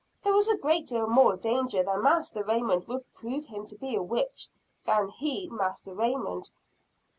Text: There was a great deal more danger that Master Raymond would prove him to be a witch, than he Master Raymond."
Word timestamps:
There 0.23 0.33
was 0.33 0.47
a 0.47 0.57
great 0.57 0.87
deal 0.87 1.05
more 1.05 1.37
danger 1.37 1.83
that 1.83 2.01
Master 2.01 2.43
Raymond 2.43 2.87
would 2.87 3.13
prove 3.13 3.45
him 3.45 3.67
to 3.67 3.75
be 3.77 3.93
a 3.95 4.01
witch, 4.01 4.47
than 4.83 5.09
he 5.09 5.47
Master 5.51 5.93
Raymond." 5.93 6.49